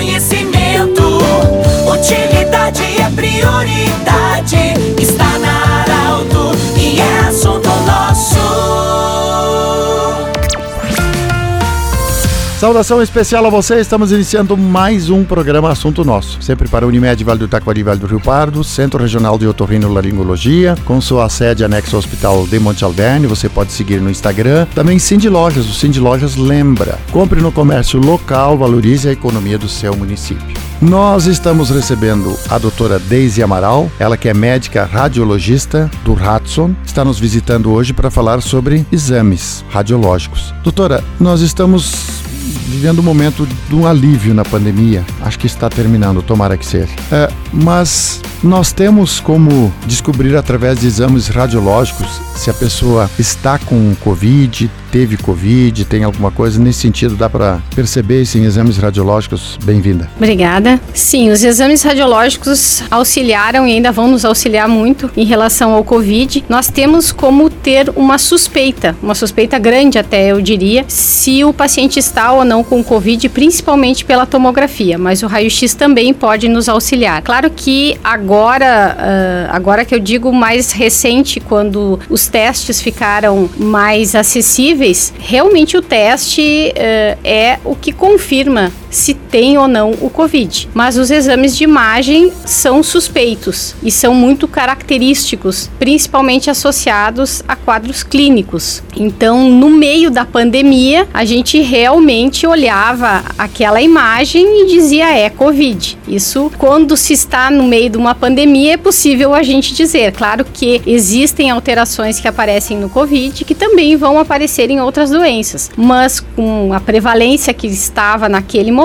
conhecimento. 0.00 1.18
Utilidade 1.86 2.49
Saudação 12.70 13.02
especial 13.02 13.44
a 13.44 13.50
você, 13.50 13.80
estamos 13.80 14.12
iniciando 14.12 14.56
mais 14.56 15.10
um 15.10 15.24
programa 15.24 15.72
Assunto 15.72 16.04
Nosso, 16.04 16.40
sempre 16.40 16.68
para 16.68 16.86
Unimed 16.86 17.24
Vale 17.24 17.40
do 17.40 17.48
Taquari 17.48 17.82
Vale 17.82 17.98
do 17.98 18.06
Rio 18.06 18.20
Pardo, 18.20 18.62
Centro 18.62 19.02
Regional 19.02 19.36
de 19.36 19.44
Otorrino 19.44 19.92
Laringologia, 19.92 20.76
com 20.84 21.00
sua 21.00 21.28
sede 21.28 21.64
anexa 21.64 21.96
ao 21.96 21.98
Hospital 21.98 22.46
de 22.46 22.60
Monte 22.60 22.84
Alverne, 22.84 23.26
você 23.26 23.48
pode 23.48 23.72
seguir 23.72 24.00
no 24.00 24.08
Instagram. 24.08 24.68
Também 24.72 25.00
Cindy 25.00 25.28
Lojas, 25.28 25.68
o 25.68 25.74
Cindy 25.74 25.98
Lojas 25.98 26.36
lembra, 26.36 26.96
compre 27.10 27.40
no 27.40 27.50
comércio 27.50 27.98
local, 27.98 28.56
valorize 28.56 29.08
a 29.08 29.12
economia 29.12 29.58
do 29.58 29.68
seu 29.68 29.96
município. 29.96 30.56
Nós 30.80 31.26
estamos 31.26 31.70
recebendo 31.70 32.38
a 32.48 32.56
doutora 32.56 33.00
Deise 33.00 33.42
Amaral, 33.42 33.90
ela 33.98 34.16
que 34.16 34.28
é 34.28 34.32
médica 34.32 34.84
radiologista 34.84 35.90
do 36.04 36.12
Hudson, 36.12 36.72
está 36.86 37.04
nos 37.04 37.18
visitando 37.18 37.72
hoje 37.72 37.92
para 37.92 38.12
falar 38.12 38.40
sobre 38.40 38.86
exames 38.92 39.64
radiológicos. 39.70 40.54
Doutora, 40.62 41.02
nós 41.18 41.40
estamos 41.40 42.20
vivendo 42.70 43.00
um 43.00 43.02
momento 43.02 43.46
de 43.68 43.74
um 43.74 43.86
alívio 43.86 44.32
na 44.32 44.44
pandemia. 44.44 45.04
Acho 45.20 45.38
que 45.38 45.46
está 45.46 45.68
terminando, 45.68 46.22
tomara 46.22 46.56
que 46.56 46.64
seja. 46.64 46.92
É, 47.10 47.28
mas 47.52 48.22
nós 48.42 48.72
temos 48.72 49.18
como 49.20 49.72
descobrir 49.86 50.36
através 50.36 50.80
de 50.80 50.86
exames 50.86 51.28
radiológicos 51.28 52.20
se 52.40 52.48
a 52.48 52.54
pessoa 52.54 53.10
está 53.18 53.58
com 53.58 53.94
Covid, 53.96 54.70
teve 54.90 55.18
Covid, 55.18 55.84
tem 55.84 56.04
alguma 56.04 56.30
coisa 56.30 56.58
nesse 56.58 56.80
sentido, 56.80 57.14
dá 57.14 57.28
para 57.28 57.60
perceber 57.76 58.22
isso 58.22 58.38
em 58.38 58.44
exames 58.44 58.78
radiológicos? 58.78 59.58
Bem-vinda. 59.62 60.08
Obrigada. 60.16 60.80
Sim, 60.94 61.30
os 61.30 61.44
exames 61.44 61.82
radiológicos 61.82 62.82
auxiliaram 62.90 63.66
e 63.66 63.72
ainda 63.72 63.92
vão 63.92 64.08
nos 64.08 64.24
auxiliar 64.24 64.66
muito 64.66 65.10
em 65.14 65.26
relação 65.26 65.72
ao 65.72 65.84
Covid. 65.84 66.42
Nós 66.48 66.68
temos 66.68 67.12
como 67.12 67.50
ter 67.50 67.92
uma 67.94 68.16
suspeita, 68.16 68.96
uma 69.02 69.14
suspeita 69.14 69.58
grande 69.58 69.98
até 69.98 70.32
eu 70.32 70.40
diria, 70.40 70.86
se 70.88 71.44
o 71.44 71.52
paciente 71.52 71.98
está 71.98 72.32
ou 72.32 72.42
não 72.42 72.59
com 72.64 72.82
Covid, 72.82 73.28
principalmente 73.28 74.04
pela 74.04 74.26
tomografia, 74.26 74.98
mas 74.98 75.22
o 75.22 75.26
raio-x 75.26 75.74
também 75.74 76.12
pode 76.12 76.48
nos 76.48 76.68
auxiliar. 76.68 77.22
Claro 77.22 77.50
que 77.50 77.98
agora, 78.02 78.96
uh, 78.98 79.54
agora 79.54 79.84
que 79.84 79.94
eu 79.94 79.98
digo 79.98 80.32
mais 80.32 80.72
recente, 80.72 81.40
quando 81.40 81.98
os 82.08 82.28
testes 82.28 82.80
ficaram 82.80 83.48
mais 83.56 84.14
acessíveis, 84.14 85.12
realmente 85.18 85.76
o 85.76 85.82
teste 85.82 86.72
uh, 86.76 87.18
é 87.24 87.58
o 87.64 87.74
que 87.74 87.92
confirma 87.92 88.72
se 88.90 89.14
tem 89.14 89.56
ou 89.56 89.68
não 89.68 89.92
o 90.00 90.10
Covid. 90.10 90.68
Mas 90.74 90.96
os 90.96 91.10
exames 91.10 91.56
de 91.56 91.64
imagem 91.64 92.32
são 92.44 92.82
suspeitos 92.82 93.74
e 93.82 93.90
são 93.90 94.14
muito 94.14 94.48
característicos, 94.48 95.70
principalmente 95.78 96.50
associados 96.50 97.42
a 97.46 97.54
quadros 97.54 98.02
clínicos. 98.02 98.82
Então, 98.96 99.48
no 99.48 99.70
meio 99.70 100.10
da 100.10 100.24
pandemia, 100.24 101.06
a 101.14 101.24
gente 101.24 101.60
realmente 101.60 102.46
olhava 102.46 103.22
aquela 103.38 103.80
imagem 103.80 104.62
e 104.62 104.66
dizia 104.66 105.16
é 105.16 105.30
Covid. 105.30 105.96
Isso, 106.08 106.50
quando 106.58 106.96
se 106.96 107.12
está 107.12 107.50
no 107.50 107.64
meio 107.64 107.90
de 107.90 107.96
uma 107.96 108.14
pandemia, 108.14 108.74
é 108.74 108.76
possível 108.76 109.34
a 109.34 109.42
gente 109.42 109.74
dizer. 109.74 110.12
Claro 110.12 110.44
que 110.44 110.82
existem 110.86 111.50
alterações 111.50 112.18
que 112.18 112.26
aparecem 112.26 112.76
no 112.76 112.88
Covid 112.88 113.44
que 113.44 113.54
também 113.54 113.96
vão 113.96 114.18
aparecer 114.18 114.70
em 114.70 114.80
outras 114.80 115.10
doenças, 115.10 115.70
mas 115.76 116.20
com 116.20 116.72
a 116.72 116.80
prevalência 116.80 117.54
que 117.54 117.66
estava 117.66 118.28
naquele 118.28 118.70
momento, 118.70 118.79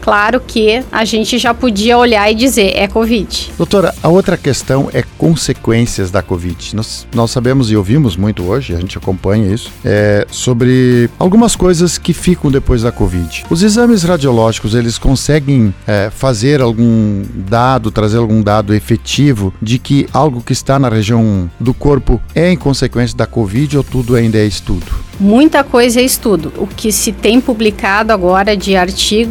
claro 0.00 0.40
que 0.40 0.82
a 0.90 1.04
gente 1.04 1.38
já 1.38 1.52
podia 1.52 1.98
olhar 1.98 2.30
e 2.30 2.34
dizer 2.34 2.72
é 2.74 2.86
Covid. 2.86 3.52
Doutora, 3.56 3.94
a 4.02 4.08
outra 4.08 4.36
questão 4.36 4.88
é 4.92 5.02
consequências 5.18 6.10
da 6.10 6.22
Covid. 6.22 6.74
Nós, 6.76 7.06
nós 7.14 7.30
sabemos 7.30 7.70
e 7.70 7.76
ouvimos 7.76 8.16
muito 8.16 8.44
hoje, 8.44 8.74
a 8.74 8.80
gente 8.80 8.96
acompanha 8.96 9.52
isso, 9.52 9.70
é, 9.84 10.26
sobre 10.30 11.10
algumas 11.18 11.56
coisas 11.56 11.98
que 11.98 12.12
ficam 12.12 12.50
depois 12.50 12.82
da 12.82 12.92
Covid. 12.92 13.44
Os 13.50 13.62
exames 13.62 14.02
radiológicos, 14.02 14.74
eles 14.74 14.98
conseguem 14.98 15.74
é, 15.86 16.10
fazer 16.10 16.60
algum 16.60 17.24
dado, 17.34 17.90
trazer 17.90 18.18
algum 18.18 18.42
dado 18.42 18.74
efetivo 18.74 19.52
de 19.60 19.78
que 19.78 20.06
algo 20.12 20.40
que 20.40 20.52
está 20.52 20.78
na 20.78 20.88
região 20.88 21.50
do 21.58 21.74
corpo 21.74 22.20
é 22.34 22.50
em 22.50 22.56
consequência 22.56 23.16
da 23.16 23.26
Covid 23.26 23.78
ou 23.78 23.84
tudo 23.84 24.14
ainda 24.14 24.38
é 24.38 24.46
estudo? 24.46 25.06
Muita 25.18 25.64
coisa 25.64 26.00
é 26.00 26.04
estudo. 26.04 26.52
O 26.58 26.66
que 26.66 26.92
se 26.92 27.10
tem 27.10 27.40
publicado 27.40 28.12
agora 28.12 28.54
de 28.54 28.76
artigos 28.76 29.25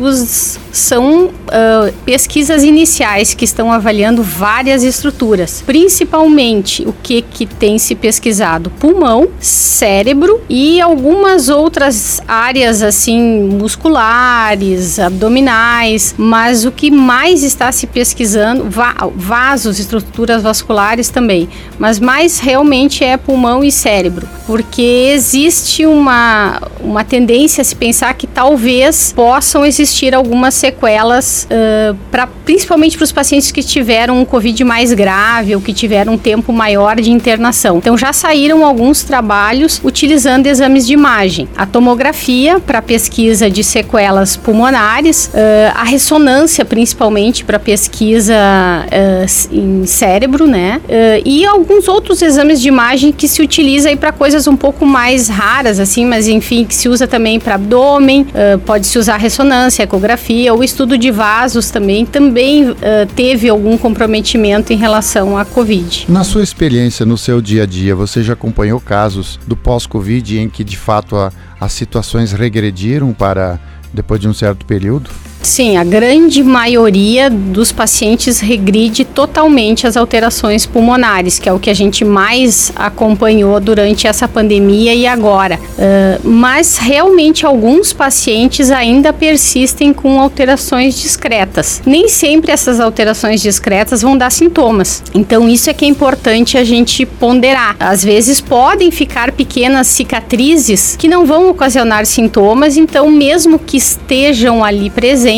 são 0.71 1.25
uh, 1.25 1.93
pesquisas 2.05 2.63
iniciais 2.63 3.33
que 3.33 3.45
estão 3.45 3.71
avaliando 3.71 4.21
várias 4.21 4.83
estruturas, 4.83 5.63
principalmente 5.65 6.83
o 6.85 6.93
que, 6.93 7.21
que 7.21 7.45
tem 7.45 7.77
se 7.77 7.95
pesquisado: 7.95 8.69
pulmão, 8.79 9.29
cérebro 9.39 10.41
e 10.49 10.81
algumas 10.81 11.49
outras 11.49 12.21
áreas 12.27 12.81
assim 12.81 13.43
musculares, 13.49 14.99
abdominais. 14.99 16.13
Mas 16.17 16.65
o 16.65 16.71
que 16.71 16.91
mais 16.91 17.43
está 17.43 17.71
se 17.71 17.87
pesquisando, 17.87 18.69
va 18.69 18.93
vasos, 19.15 19.79
estruturas 19.79 20.43
vasculares 20.43 21.09
também, 21.09 21.47
mas 21.79 21.99
mais 21.99 22.39
realmente 22.39 23.03
é 23.03 23.17
pulmão 23.17 23.63
e 23.63 23.71
cérebro, 23.71 24.27
porque 24.45 25.11
existe 25.13 25.85
uma, 25.85 26.61
uma 26.85 27.03
tendência 27.03 27.61
a 27.61 27.65
se 27.65 27.75
pensar 27.75 28.13
que 28.13 28.27
talvez 28.27 29.11
possam 29.13 29.65
existir 29.65 30.13
algumas 30.13 30.53
sequelas, 30.53 31.47
uh, 31.49 31.95
pra, 32.11 32.27
principalmente 32.27 32.97
para 32.97 33.03
os 33.03 33.11
pacientes 33.11 33.51
que 33.51 33.63
tiveram 33.63 34.19
um 34.19 34.25
Covid 34.25 34.63
mais 34.63 34.93
grave 34.93 35.55
ou 35.55 35.61
que 35.61 35.73
tiveram 35.73 36.13
um 36.13 36.17
tempo 36.17 36.53
maior 36.53 36.95
de 36.97 37.11
internação. 37.11 37.77
Então 37.77 37.97
já 37.97 38.13
saíram 38.13 38.63
alguns 38.63 39.03
trabalhos 39.03 39.81
utilizando 39.83 40.47
exames 40.47 40.85
de 40.85 40.93
imagem. 40.93 41.47
A 41.57 41.65
tomografia 41.65 42.59
para 42.59 42.81
pesquisa 42.81 43.49
de 43.49 43.63
sequelas 43.63 44.35
pulmonares, 44.37 45.31
uh, 45.33 45.73
a 45.75 45.83
ressonância 45.83 46.63
principalmente 46.63 47.43
para 47.43 47.59
pesquisa 47.59 48.35
uh, 48.35 49.55
em 49.55 49.85
cérebro, 49.85 50.45
né? 50.45 50.81
e 51.23 51.45
alguns 51.45 51.87
outros 51.87 52.21
exames 52.21 52.61
de 52.61 52.67
imagem 52.67 53.11
que 53.11 53.27
se 53.27 53.41
utiliza 53.41 53.95
para 53.97 54.11
coisas 54.11 54.47
um 54.47 54.55
pouco 54.55 54.85
mais 54.85 55.29
raras, 55.29 55.79
assim, 55.79 56.05
mas 56.05 56.27
enfim, 56.27 56.65
que 56.65 56.74
se 56.75 56.89
usa 56.89 57.07
também 57.07 57.39
para 57.39 57.55
abdômen, 57.55 58.21
uh, 58.21 58.59
pode 58.59 58.85
se 58.85 58.99
usar 58.99 59.17
ressonância, 59.17 59.83
ecografia, 59.83 60.53
o 60.53 60.63
estudo 60.63 60.97
de 60.97 61.09
vasos 61.11 61.71
também, 61.71 62.05
também 62.05 62.69
uh, 62.69 62.75
teve 63.15 63.49
algum 63.49 63.77
comprometimento 63.77 64.73
em 64.73 64.75
relação 64.75 65.37
à 65.37 65.45
Covid. 65.45 66.05
Na 66.09 66.23
sua 66.23 66.43
experiência, 66.43 67.05
no 67.05 67.17
seu 67.17 67.41
dia 67.41 67.63
a 67.63 67.65
dia, 67.65 67.95
você 67.95 68.21
já 68.21 68.33
acompanhou 68.33 68.79
casos 68.79 69.39
do 69.47 69.55
pós-Covid 69.55 70.39
em 70.39 70.49
que 70.49 70.63
de 70.63 70.77
fato 70.77 71.15
a, 71.15 71.31
as 71.59 71.71
situações 71.71 72.31
regrediram 72.31 73.13
para 73.13 73.59
depois 73.93 74.19
de 74.19 74.27
um 74.27 74.33
certo 74.33 74.65
período? 74.65 75.09
Sim, 75.45 75.77
a 75.77 75.83
grande 75.83 76.43
maioria 76.43 77.29
dos 77.29 77.71
pacientes 77.71 78.39
regride 78.39 79.05
totalmente 79.05 79.85
as 79.85 79.95
alterações 79.95 80.65
pulmonares, 80.65 81.37
que 81.37 81.47
é 81.47 81.53
o 81.53 81.59
que 81.59 81.69
a 81.69 81.73
gente 81.73 82.03
mais 82.03 82.73
acompanhou 82.75 83.59
durante 83.59 84.07
essa 84.07 84.27
pandemia 84.27 84.95
e 84.95 85.05
agora. 85.05 85.59
Uh, 85.77 86.27
mas 86.27 86.79
realmente 86.79 87.45
alguns 87.45 87.93
pacientes 87.93 88.71
ainda 88.71 89.13
persistem 89.13 89.93
com 89.93 90.19
alterações 90.19 90.99
discretas. 90.99 91.79
Nem 91.85 92.09
sempre 92.09 92.51
essas 92.51 92.79
alterações 92.79 93.39
discretas 93.39 94.01
vão 94.01 94.17
dar 94.17 94.31
sintomas. 94.31 95.03
Então 95.13 95.47
isso 95.47 95.69
é 95.69 95.73
que 95.73 95.85
é 95.85 95.87
importante 95.87 96.57
a 96.57 96.63
gente 96.63 97.05
ponderar. 97.05 97.75
Às 97.79 98.03
vezes 98.03 98.41
podem 98.41 98.89
ficar 98.89 99.31
pequenas 99.31 99.85
cicatrizes 99.87 100.95
que 100.97 101.07
não 101.07 101.23
vão 101.23 101.51
ocasionar 101.51 102.03
sintomas, 102.07 102.77
então 102.77 103.11
mesmo 103.11 103.59
que 103.59 103.77
estejam 103.77 104.63
ali 104.63 104.89
presentes 104.89 105.34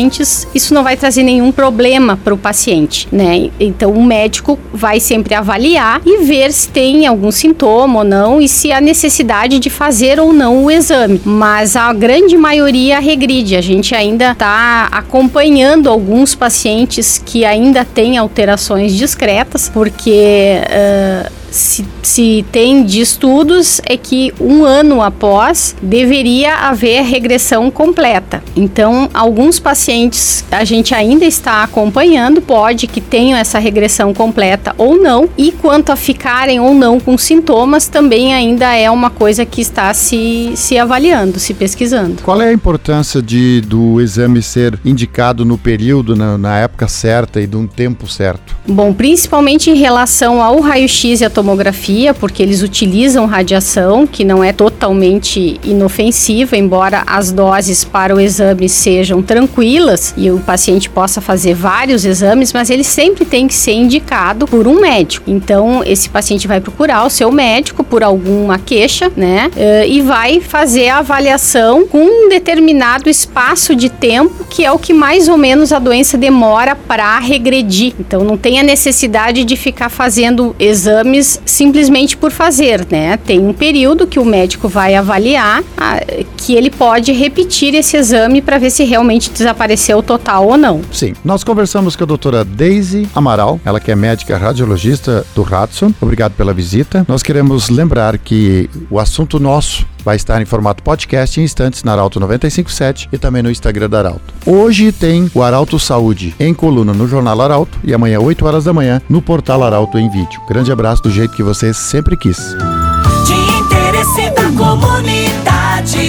isso 0.54 0.74
não 0.74 0.82
vai 0.82 0.96
trazer 0.96 1.22
nenhum 1.22 1.50
problema 1.50 2.16
para 2.16 2.34
o 2.34 2.38
paciente, 2.38 3.08
né? 3.10 3.50
Então 3.58 3.92
o 3.92 4.02
médico 4.02 4.58
vai 4.72 5.00
sempre 5.00 5.34
avaliar 5.34 6.00
e 6.04 6.24
ver 6.24 6.52
se 6.52 6.68
tem 6.68 7.06
algum 7.06 7.30
sintoma 7.30 8.00
ou 8.00 8.04
não 8.04 8.40
e 8.40 8.48
se 8.48 8.72
há 8.72 8.80
necessidade 8.80 9.58
de 9.58 9.70
fazer 9.70 10.20
ou 10.20 10.32
não 10.32 10.64
o 10.64 10.70
exame. 10.70 11.20
Mas 11.24 11.76
a 11.76 11.92
grande 11.92 12.36
maioria 12.36 12.98
regride. 12.98 13.56
A 13.56 13.60
gente 13.60 13.94
ainda 13.94 14.32
está 14.32 14.88
acompanhando 14.90 15.88
alguns 15.88 16.34
pacientes 16.34 17.20
que 17.24 17.44
ainda 17.44 17.84
têm 17.84 18.18
alterações 18.18 18.94
discretas, 18.94 19.70
porque 19.72 20.60
uh, 20.64 21.37
se, 21.50 21.84
se 22.02 22.44
tem 22.52 22.84
de 22.84 23.00
estudos 23.00 23.80
é 23.84 23.96
que 23.96 24.32
um 24.40 24.64
ano 24.64 25.02
após 25.02 25.74
deveria 25.82 26.54
haver 26.54 27.02
regressão 27.02 27.70
completa. 27.70 28.42
Então, 28.56 29.08
alguns 29.14 29.58
pacientes 29.58 30.44
a 30.50 30.64
gente 30.64 30.94
ainda 30.94 31.24
está 31.24 31.62
acompanhando, 31.62 32.40
pode 32.40 32.86
que 32.86 33.00
tenham 33.00 33.38
essa 33.38 33.58
regressão 33.58 34.12
completa 34.12 34.74
ou 34.76 34.96
não, 34.96 35.28
e 35.36 35.52
quanto 35.52 35.90
a 35.90 35.96
ficarem 35.96 36.60
ou 36.60 36.74
não 36.74 37.00
com 37.00 37.16
sintomas, 37.16 37.88
também 37.88 38.34
ainda 38.34 38.74
é 38.74 38.90
uma 38.90 39.10
coisa 39.10 39.44
que 39.44 39.60
está 39.60 39.92
se, 39.94 40.52
se 40.54 40.78
avaliando, 40.78 41.38
se 41.38 41.54
pesquisando. 41.54 42.22
Qual 42.22 42.40
é 42.40 42.48
a 42.48 42.52
importância 42.52 43.22
de, 43.22 43.60
do 43.62 44.00
exame 44.00 44.42
ser 44.42 44.78
indicado 44.84 45.44
no 45.44 45.58
período, 45.58 46.16
na, 46.16 46.36
na 46.36 46.58
época 46.58 46.88
certa 46.88 47.40
e 47.40 47.46
de 47.46 47.56
um 47.56 47.66
tempo 47.66 48.06
certo? 48.06 48.56
Bom, 48.66 48.92
principalmente 48.92 49.70
em 49.70 49.74
relação 49.74 50.42
ao 50.42 50.60
raio-x 50.60 51.20
e 51.20 51.24
a 51.24 51.30
tomografia, 51.38 52.12
porque 52.12 52.42
eles 52.42 52.62
utilizam 52.62 53.24
radiação, 53.24 54.08
que 54.08 54.24
não 54.24 54.42
é 54.42 54.52
totalmente 54.52 55.60
inofensiva, 55.62 56.56
embora 56.56 57.04
as 57.06 57.30
doses 57.30 57.84
para 57.84 58.12
o 58.12 58.20
exame 58.20 58.68
sejam 58.68 59.22
tranquilas 59.22 60.12
e 60.16 60.32
o 60.32 60.40
paciente 60.40 60.90
possa 60.90 61.20
fazer 61.20 61.54
vários 61.54 62.04
exames, 62.04 62.52
mas 62.52 62.70
ele 62.70 62.82
sempre 62.82 63.24
tem 63.24 63.46
que 63.46 63.54
ser 63.54 63.74
indicado 63.74 64.48
por 64.48 64.66
um 64.66 64.80
médico. 64.80 65.30
Então, 65.30 65.84
esse 65.86 66.08
paciente 66.08 66.48
vai 66.48 66.60
procurar 66.60 67.06
o 67.06 67.10
seu 67.10 67.30
médico 67.30 67.84
por 67.84 68.02
alguma 68.02 68.58
queixa, 68.58 69.08
né? 69.16 69.48
Eh, 69.56 69.86
e 69.88 70.00
vai 70.00 70.40
fazer 70.40 70.88
a 70.88 70.98
avaliação 70.98 71.86
com 71.86 72.02
um 72.02 72.28
determinado 72.28 73.08
espaço 73.08 73.76
de 73.76 73.88
tempo, 73.88 74.44
que 74.50 74.64
é 74.64 74.72
o 74.72 74.78
que 74.78 74.92
mais 74.92 75.28
ou 75.28 75.36
menos 75.36 75.72
a 75.72 75.78
doença 75.78 76.18
demora 76.18 76.74
para 76.74 77.16
regredir. 77.20 77.94
Então, 78.00 78.24
não 78.24 78.36
tem 78.36 78.58
a 78.58 78.64
necessidade 78.64 79.44
de 79.44 79.56
ficar 79.56 79.88
fazendo 79.88 80.56
exames 80.58 81.27
simplesmente 81.44 82.16
por 82.16 82.30
fazer, 82.30 82.86
né? 82.90 83.16
Tem 83.16 83.38
um 83.38 83.52
período 83.52 84.06
que 84.06 84.18
o 84.18 84.24
médico 84.24 84.68
vai 84.68 84.94
avaliar 84.94 85.62
a, 85.76 86.00
que 86.36 86.54
ele 86.54 86.70
pode 86.70 87.12
repetir 87.12 87.74
esse 87.74 87.96
exame 87.96 88.40
para 88.40 88.58
ver 88.58 88.70
se 88.70 88.84
realmente 88.84 89.30
desapareceu 89.30 90.02
total 90.02 90.46
ou 90.46 90.56
não. 90.56 90.80
Sim. 90.92 91.14
Nós 91.24 91.42
conversamos 91.44 91.96
com 91.96 92.04
a 92.04 92.06
doutora 92.06 92.44
Daisy 92.44 93.08
Amaral, 93.14 93.60
ela 93.64 93.80
que 93.80 93.90
é 93.90 93.96
médica 93.96 94.36
radiologista 94.36 95.26
do 95.34 95.42
Hudson. 95.42 95.92
Obrigado 96.00 96.32
pela 96.32 96.52
visita. 96.52 97.04
Nós 97.08 97.22
queremos 97.22 97.68
lembrar 97.68 98.16
que 98.18 98.70
o 98.90 98.98
assunto 98.98 99.38
nosso 99.38 99.86
vai 100.08 100.16
estar 100.16 100.40
em 100.40 100.46
formato 100.46 100.82
podcast 100.82 101.38
em 101.38 101.44
instantes 101.44 101.84
na 101.84 101.92
Arauto 101.92 102.18
957 102.18 103.10
e 103.12 103.18
também 103.18 103.42
no 103.42 103.50
Instagram 103.50 103.90
da 103.90 103.98
Arauto. 103.98 104.32
Hoje 104.46 104.90
tem 104.90 105.30
o 105.34 105.42
Arauto 105.42 105.78
Saúde 105.78 106.34
em 106.40 106.54
coluna 106.54 106.94
no 106.94 107.06
Jornal 107.06 107.38
Arauto 107.42 107.78
e 107.84 107.92
amanhã 107.92 108.18
8 108.18 108.46
horas 108.46 108.64
da 108.64 108.72
manhã 108.72 109.02
no 109.06 109.20
portal 109.20 109.62
Arauto 109.62 109.98
em 109.98 110.08
vídeo. 110.08 110.40
Grande 110.48 110.72
abraço 110.72 111.02
do 111.02 111.10
jeito 111.10 111.36
que 111.36 111.42
você 111.42 111.74
sempre 111.74 112.16
quis. 112.16 112.38
De 112.38 113.34
interesse 113.60 114.30
da 114.30 114.50
comunidade, 114.56 116.00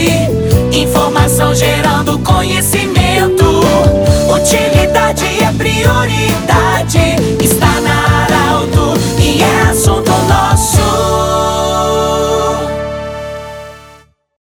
informação 0.71 1.53
gerando 1.53 2.17
conhecimento. 2.19 3.43
Utilidade 4.33 5.25
é 5.43 5.51
prioridade. 5.57 6.48